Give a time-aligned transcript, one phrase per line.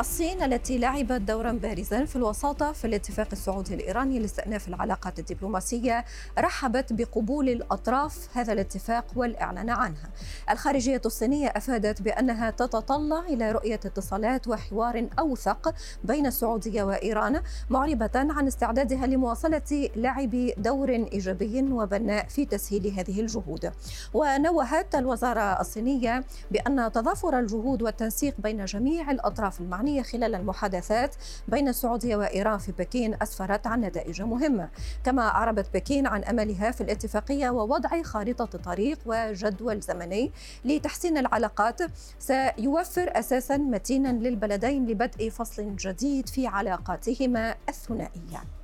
[0.00, 6.04] الصين التي لعبت دورا بارزا في الوساطة في الاتفاق السعودي الإيراني لاستئناف العلاقات الدبلوماسية
[6.38, 10.10] رحبت بقبول الأطراف هذا الاتفاق والإعلان عنها.
[10.50, 18.46] الخارجية الصينية أفادت بأنها تتطلع إلى رؤية اتصالات وحوار أوثق بين السعودية وإيران معربة عن
[18.46, 23.72] استعدادها لمواصلة لعب دور إيجابي وبناء في تسهيل هذه الجهود.
[24.14, 31.14] ونوهت الوزارة الصينية بأن تضافر الجهود والتنسيق بين جميع الأطراف المعنية الإيرانية خلال المحادثات
[31.48, 34.68] بين السعودية وإيران في بكين أسفرت عن نتائج مهمة.
[35.04, 40.32] كما أعربت بكين عن أملها في الاتفاقية ووضع خارطة طريق وجدول زمني
[40.64, 41.80] لتحسين العلاقات
[42.18, 48.59] سيوفر أساسا متينا للبلدين لبدء فصل جديد في علاقاتهما الثنائية.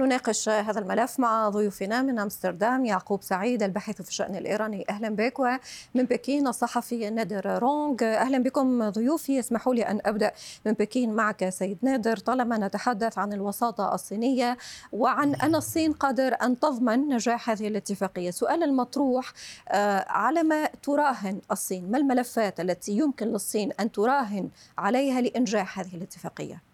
[0.00, 4.84] نناقش هذا الملف مع ضيوفنا من أمستردام يعقوب سعيد الباحث في الشأن الإيراني.
[4.90, 5.58] أهلا بك ومن
[5.94, 7.96] بكين الصحفي نادر رونغ.
[8.02, 10.32] أهلا بكم ضيوفي اسمحوا لي أن أبدأ
[10.66, 11.48] من بكين معك.
[11.48, 14.56] سيد نادر طالما نتحدث عن الوساطة الصينية
[14.92, 18.30] وعن أن الصين قادر أن تضمن نجاح هذه الاتفاقية.
[18.30, 19.32] سؤال المطروح
[19.68, 25.94] آه، على ما تراهن الصين؟ ما الملفات التي يمكن للصين أن تراهن عليها لإنجاح هذه
[25.94, 26.69] الاتفاقية؟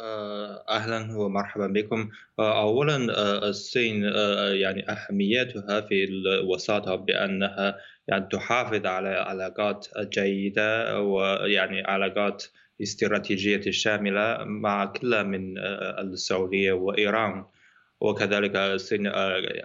[0.00, 2.10] آه، أهلا ومرحبا بكم.
[2.38, 4.02] آه، أولا آه، الصين
[4.52, 12.44] يعني أهميتها في الوساطة بأنها يعني تحافظ على علاقات جيدة ويعني علاقات
[12.82, 15.58] استراتيجية شاملة مع كل من
[15.98, 17.44] السعودية وإيران.
[18.00, 19.06] وكذلك الصين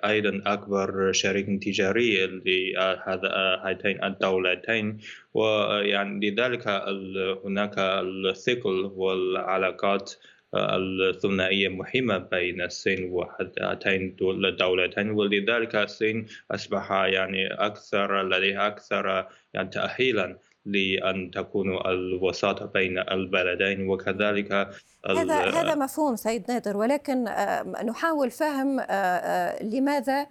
[0.05, 4.97] أيضا أكبر شريك تجاري لهاتين الدولتين.
[5.33, 6.67] ويعني لذلك
[7.45, 10.13] هناك الثقل والعلاقات
[10.55, 15.09] الثنائية مهمة بين الصين وهاتين الدولتين.
[15.09, 24.51] ولذلك الصين أصبح يعني أكثر لديها أكثر يعني تأهيلا لأن تكون الوساطة بين البلدين وكذلك
[25.09, 27.23] هذا هذا مفهوم سيد نادر ولكن
[27.85, 28.79] نحاول فهم
[29.61, 30.27] لماذا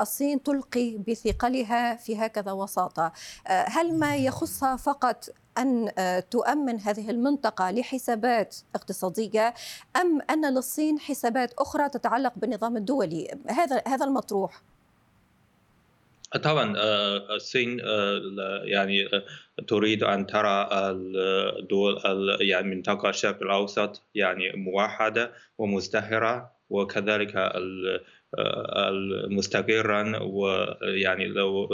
[0.00, 3.12] الصين تلقي بثقلها في هكذا وساطة.
[3.46, 5.24] هل ما يخصها فقط
[5.58, 5.90] أن
[6.30, 9.54] تؤمن هذه المنطقة لحسابات اقتصادية
[9.96, 14.62] أم أن للصين حسابات أخرى تتعلق بالنظام الدولي؟ هذا هذا المطروح.
[16.42, 19.24] طبعا آه، الصين آه، يعني آه،
[19.68, 20.68] تريد أن ترى
[21.58, 22.00] الدول
[22.40, 27.36] يعني منطقة الشرق الأوسط يعني موحدة ومزدهره وكذلك
[29.30, 31.68] مستقرا ويعني لو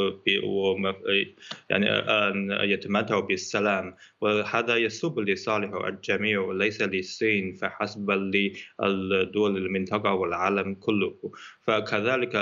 [1.70, 3.96] يعني أن يتمتع بالسلام.
[4.20, 11.14] وهذا يصب لصالح الجميع وليس للصين فحسب للدول المنطقة والعالم كله.
[11.62, 12.36] فكذلك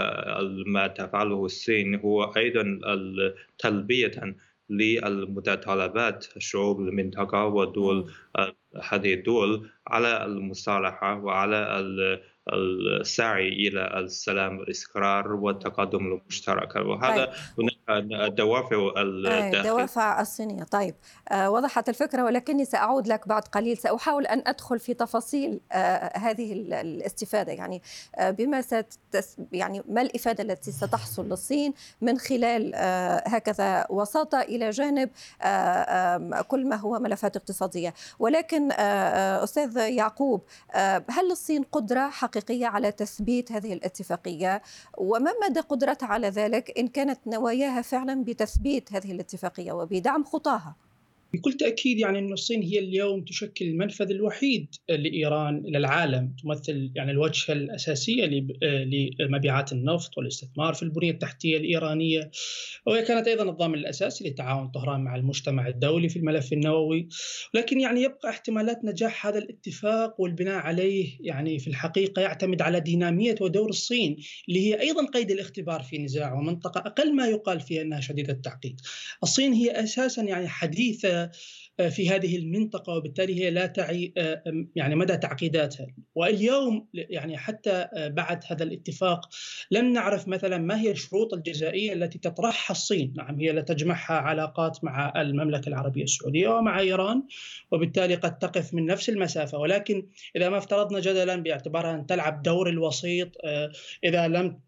[0.66, 2.78] ما تفعله الصين هو أيضا
[3.58, 4.36] تلبيه
[4.70, 8.10] للمتطلبات الشعوب المنطقة ودول
[8.88, 11.80] هذه الدول على المصالحة وعلى
[12.52, 16.76] السعي إلى السلام والاستقرار والتقدم المشترك.
[16.76, 17.34] وهذا طيب.
[17.58, 20.62] هناك دوافع الدوافع الصينية.
[20.62, 20.94] طيب
[21.28, 23.76] آه وضحت الفكرة ولكني سأعود لك بعد قليل.
[23.76, 27.52] سأحاول أن أدخل في تفاصيل آه هذه الاستفادة.
[27.52, 27.82] يعني
[28.16, 32.72] آه بما ستس يعني ما الإفادة التي ستحصل للصين من خلال
[33.26, 35.10] هكذا وساطة إلى جانب
[36.48, 37.94] كل ما هو ملفات اقتصادية.
[38.18, 40.42] ولكن أستاذ يعقوب
[41.10, 44.62] هل للصين قدرة حقيقية؟ حقيقية على تثبيت هذه الاتفاقية
[44.98, 50.76] وما مدى قدرتها على ذلك إن كانت نواياها فعلا بتثبيت هذه الاتفاقية وبدعم خطاها؟
[51.34, 57.10] بكل تأكيد يعني ان الصين هي اليوم تشكل المنفذ الوحيد لإيران إلى العالم، تمثل يعني
[57.10, 58.24] الوجهة الأساسية
[59.20, 62.30] لمبيعات النفط والاستثمار في البنية التحتية الإيرانية،
[62.86, 67.08] وهي كانت أيضا الضامن الأساسي لتعاون طهران مع المجتمع الدولي في الملف النووي،
[67.54, 73.34] ولكن يعني يبقى احتمالات نجاح هذا الاتفاق والبناء عليه يعني في الحقيقة يعتمد على دينامية
[73.40, 74.16] ودور الصين
[74.48, 78.80] اللي هي أيضا قيد الاختبار في نزاع ومنطقة أقل ما يقال فيها إنها شديدة التعقيد.
[79.22, 81.17] الصين هي أساسا يعني حديثة
[81.90, 84.42] في هذه المنطقة وبالتالي هي لا تعي آه،
[84.76, 85.86] يعني مدى تعقيداتها.
[86.14, 89.28] واليوم يعني حتى آه، بعد هذا الاتفاق
[89.70, 93.14] لم نعرف مثلا ما هي الشروط الجزائية التي تطرحها الصين.
[93.16, 97.22] نعم هي لا تجمعها علاقات مع المملكة العربية السعودية ومع إيران
[97.72, 99.58] وبالتالي قد تقف من نفس المسافة.
[99.58, 100.06] ولكن
[100.36, 103.28] إذا ما افترضنا جدلا باعتبارها أن تلعب دور الوسيط
[104.04, 104.60] إذا لم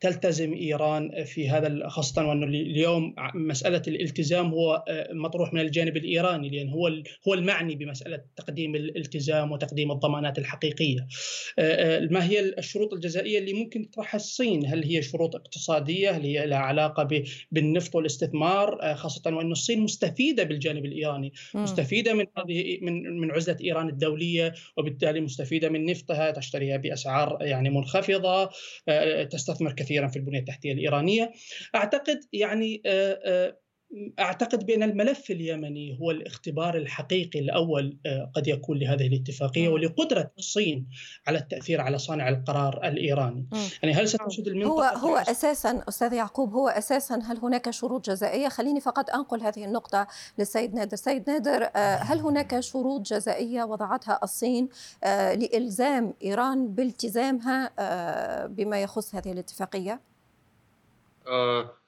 [0.00, 6.68] تلتزم إيران في هذا خاصة وأنه اليوم مسألة الالتزام هو مطروح من الجانب الإيراني لأن
[6.68, 6.88] هو
[7.28, 11.06] هو المعني بمسألة تقديم الالتزام وتقديم الضمانات الحقيقية.
[12.10, 16.58] ما هي الشروط الجزائية اللي ممكن تطرحها الصين؟ هل هي شروط اقتصادية؟ هل هي لها
[16.58, 17.08] علاقة
[17.50, 23.88] بالنفط والاستثمار خاصة وأن الصين مستفيدة بالجانب الإيراني، مستفيدة من هذه من من عزلة إيران
[23.88, 28.50] الدولية وبالتالي مستفيدة من نفطها تشتريها بأسعار يعني منخفضة
[29.30, 31.32] تستثمر كثيرا في البنية التحتية الإيرانية.
[31.74, 32.82] أعتقد يعني
[34.18, 40.86] أعتقد بأن الملف اليمني هو الاختبار الحقيقي الأول آه، قد يكون لهذه الاتفاقية ولقدرة الصين
[41.26, 43.46] على التأثير على صانع القرار الإيراني.
[43.82, 48.48] يعني هل ستشهد المنطقة هو هو أساسا أستاذ يعقوب هو أساسا هل هناك شروط جزائية؟
[48.48, 50.06] خليني فقط أنقل هذه النقطة
[50.38, 50.96] للسيد نادر.
[50.96, 54.68] سيد نادر آه، هل هناك شروط جزائية وضعتها الصين
[55.04, 57.70] آه، لإلزام إيران بالتزامها
[58.46, 60.00] بما يخص هذه الاتفاقية؟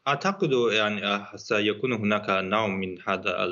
[0.08, 3.44] أعتقد يعني سيكون هناك نوع من هذا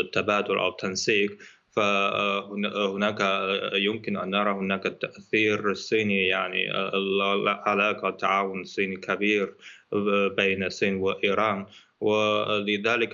[0.00, 1.38] التبادل أو التنسيق
[1.76, 3.20] فهناك
[3.74, 6.70] يمكن أن نرى هناك تأثير صيني يعني
[7.46, 9.54] علاقة تعاون صيني كبير
[10.36, 11.66] بين الصين وإيران
[12.00, 13.12] ولذلك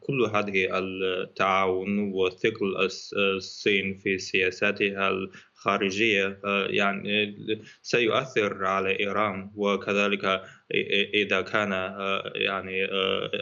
[0.00, 7.36] كل هذه التعاون وثقل الصين في سياساتها الخارجية يعني
[7.82, 9.50] سيؤثر على إيران.
[9.54, 10.42] وكذلك
[11.14, 11.72] إذا كان
[12.34, 12.84] يعني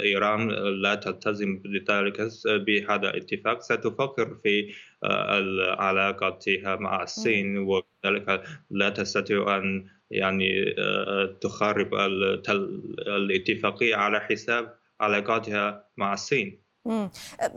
[0.03, 0.49] إيران
[0.83, 4.73] لا تلتزم بذلك بهذا الاتفاق ستفكر في
[5.79, 7.59] علاقتها مع الصين.
[7.59, 10.75] وكذلك لا تستطيع أن يعني
[11.41, 11.95] تخرب
[13.07, 16.62] الاتفاقية على حساب علاقاتها مع الصين.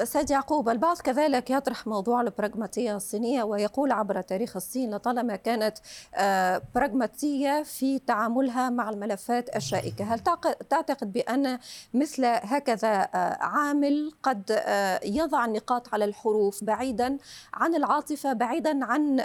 [0.03, 5.77] سيد يعقوب البعض كذلك يطرح موضوع البراغماتية الصينية ويقول عبر تاريخ الصين لطالما كانت
[6.15, 10.13] آه، براغماتية في تعاملها مع الملفات الشائكة.
[10.13, 10.19] هل
[10.69, 11.59] تعتقد بأن
[11.93, 14.63] مثل هكذا آه، عامل قد
[15.05, 17.17] يضع النقاط على الحروف بعيدا
[17.53, 19.15] عن العاطفة بعيدا عن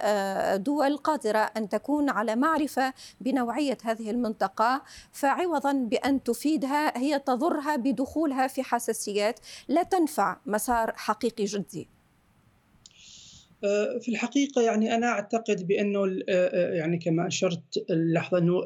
[0.62, 4.82] دول قادرة أن تكون على معرفة بنوعية هذه المنطقة
[5.12, 11.88] فعوضا بأن تفيدها هي تضرها بدخولها في حساسيات لا تنفع مسار حقيقي جدي؟
[13.64, 18.64] آه، في الحقيقة يعني أنا أعتقد بأنه آه، آه، يعني كما أشرت اللحظة أنه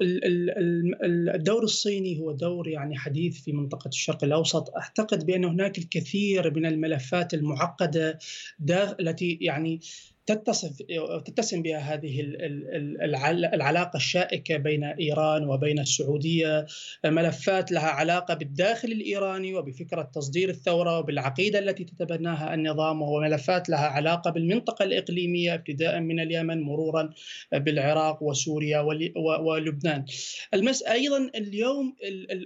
[1.34, 4.76] الدور الصيني هو دور يعني حديث في منطقة الشرق الأوسط.
[4.76, 8.18] أعتقد بأن هناك الكثير من الملفات المعقدة
[8.70, 9.80] التي يعني
[10.26, 10.82] تتصف
[11.24, 12.20] تتسم بها هذه
[13.54, 16.66] العلاقة الشائكة بين إيران وبين السعودية
[17.04, 24.30] ملفات لها علاقة بالداخل الإيراني وبفكرة تصدير الثورة وبالعقيدة التي تتبناها النظام وملفات لها علاقة
[24.30, 27.10] بالمنطقة الإقليمية ابتداء من اليمن مرورا
[27.52, 28.80] بالعراق وسوريا
[29.40, 30.04] ولبنان.
[30.54, 31.96] المس أيضا اليوم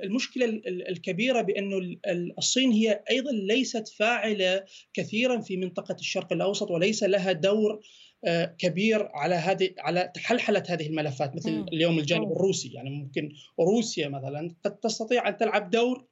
[0.05, 1.97] المشكلة الكبيرة بأنه
[2.39, 4.65] الصين هي أيضا ليست فاعلة
[4.95, 7.81] كثيرا في منطقة الشرق الأوسط وليس لها دور دور
[8.25, 11.67] آه، كبير على هذه على حلحله هذه الملفات مثل م.
[11.73, 12.33] اليوم الجانب م.
[12.33, 16.07] الروسي يعني ممكن روسيا مثلا قد تستطيع أن تلعب دور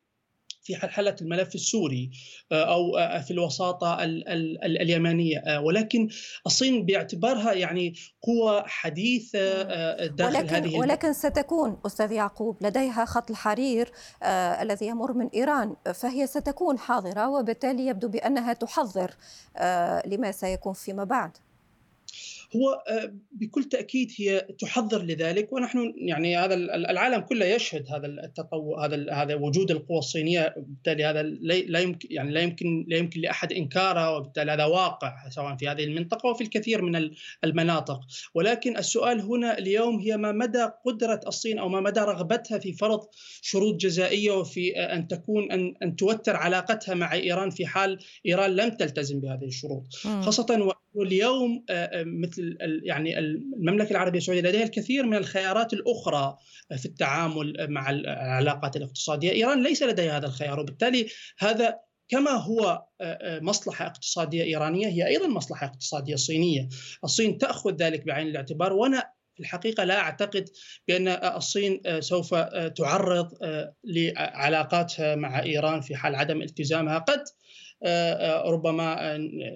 [0.63, 2.11] في حلحلة الملف السوري
[2.53, 4.05] آه، أو آه، في الوساطة
[4.65, 6.09] اليمنية ولكن
[6.47, 9.63] الصين باعتبارها يعني قوة حديثة
[10.07, 13.93] داخل ولكن هذه ولكن ستكون أستاذ يعقوب لديها خط الحرير
[14.23, 19.11] آه الذي يمر من إيران فهي ستكون حاضرة وبالتالي يبدو بأنها تحضر
[19.57, 21.39] آه لما سيكون فيما بعد
[22.57, 28.85] هو آه، بكل تأكيد هي تحضر لذلك ونحن يعني هذا العالم كله يشهد هذا التطور
[28.87, 33.53] هذا هذا وجود القوى الصينية بالتالي هذا لا يمكن يعني لا يمكن لا يمكن لأحد
[33.53, 37.11] إنكاره وبالتالي هذا واقع سواء في هذه المنطقة وفي الكثير من
[37.45, 38.01] المناطق.
[38.35, 43.01] ولكن السؤال هنا اليوم هي ما مدى قدرة الصين أو ما مدى رغبتها في فرض
[43.43, 48.51] شروط جزائية وفي آه، أن تكون أن أن توتر علاقتها مع إيران في حال إيران
[48.51, 49.87] لم تلتزم بهذه الشروط.
[49.95, 56.37] خاصة واليوم آه، آه، مثل يعني المملكة العربية السعودية لديها الكثير من الخيارات الأخرى
[56.77, 61.07] في التعامل مع العلاقات الاقتصادية، إيران ليس لديها هذا الخيار وبالتالي
[61.39, 66.69] هذا كما هو آه، مصلحة اقتصادية إيرانية هي أيضا مصلحة اقتصادية صينية،
[67.05, 70.49] الصين تأخذ ذلك بعين الاعتبار وأنا في الحقيقة لا أعتقد
[70.89, 72.35] بأن الصين سوف
[72.77, 73.31] تعرض
[73.85, 76.99] لعلاقاتها مع إيران في حال عدم التزامها.
[76.99, 77.25] قد
[78.47, 78.95] ربما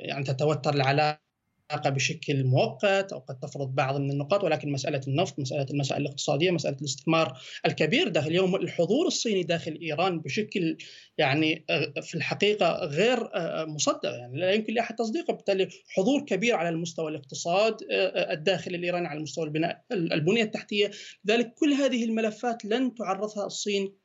[0.05, 1.30] يعني تتوتر العلاقة
[1.77, 6.77] بشكل مؤقت أو قد تفرض بعض من النقاط ولكن مسألة النفط مسألة المسائل الاقتصادية مسألة
[6.77, 8.09] الاستثمار الكبير.
[8.09, 10.77] داخل اليوم الحضور الصيني داخل إيران بشكل
[11.19, 15.33] يعني آه، في الحقيقة غير آه، مصدق يعني لا يمكن لأحد تصديقه.
[15.33, 20.91] بالتالي حضور كبير على المستوى الاقتصاد آه، الداخلي الإيراني على مستوى البناء البنية التحتية.
[21.25, 24.00] لذلك كل هذه الملفات لن تعرضها الصين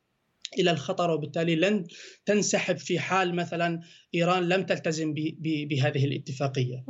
[0.60, 1.84] إلى الخطر وبالتالي لن
[2.26, 3.80] تنسحب في حال مثلا
[4.16, 5.14] إيران لم تلتزم
[5.70, 6.84] بهذه الاتفاقية.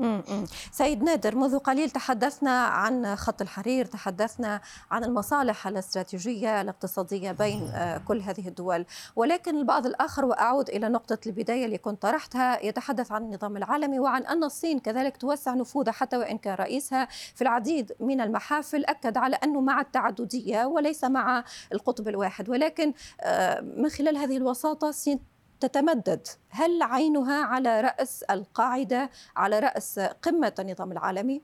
[0.72, 7.98] سيد نادر منذ قليل تحدثنا عن خط الحرير، تحدثنا عن المصالح الاستراتيجية الاقتصادية بين آه،
[7.98, 13.22] كل هذه الدول، ولكن البعض الآخر وأعود إلى نقطة البداية اللي كنت طرحتها يتحدث عن
[13.24, 18.22] النظام العالمي وعن أن الصين كذلك توسع نفوذها حتى وإن كان رئيسها في العديد من
[18.22, 21.43] المحافل أكد على أنه مع التعددية وليس مع
[21.74, 25.19] القطب الواحد، ولكن آه، من خلال هذه الوساطة الصين
[25.59, 31.41] تتمدد هل عينها على رأس القاعدة على رأس قمة النظام العالمي؟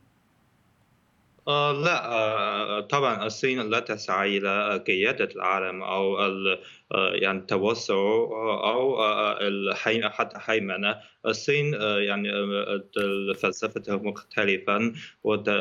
[1.47, 6.25] آه لا آه طبعا الصين لا تسعى إلى قيادة العالم أو
[6.95, 10.95] يعني التوسع أو آه، آه، حتى هيمنه
[11.25, 12.29] الصين يعني
[13.41, 14.93] فلسفتها مختلفا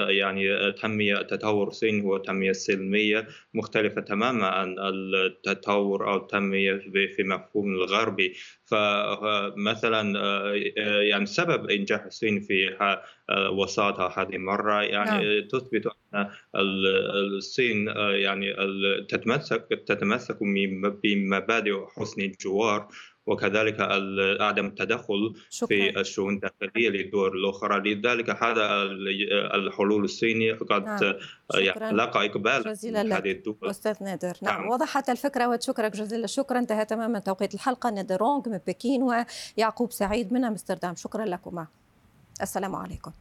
[0.09, 6.73] يعني تنمية تطور الصين هو تنمية سلمية مختلفة تماما عن التطور أو التنمية
[7.17, 8.35] في مفهوم الغربي
[8.65, 10.21] فمثلا
[11.03, 12.77] يعني سبب إنجاح الصين في
[13.53, 15.49] وساطه هذه المرة يعني نعم.
[15.49, 16.29] تثبت أن
[17.37, 18.55] الصين يعني
[19.09, 20.43] تتمسك تتمسك
[21.29, 22.89] مبادئ حسن الجوار
[23.27, 23.77] وكذلك
[24.41, 25.67] عدم التدخل شكرا.
[25.69, 27.95] في الشؤون الداخلية للدول الأخرى.
[27.95, 28.83] لذلك هذا
[29.55, 31.15] الحلول الصيني قد نعم.
[31.97, 32.69] لقى إقبال
[33.13, 33.57] هذه الدول.
[33.63, 34.33] أستاذ نادر.
[34.43, 34.61] نعم.
[34.61, 34.71] نعم.
[34.71, 36.27] وضحت الفكرة وشكرك جزيلا.
[36.27, 36.59] شكرا.
[36.59, 37.91] انتهى تماما توقيت الحلقة.
[37.91, 40.97] نادر رونغ من بكين ويعقوب سعيد من أمستردام.
[40.97, 41.67] شكرا لكما.
[42.43, 43.13] السلام عليكم.